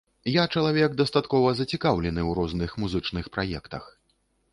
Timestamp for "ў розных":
2.29-2.73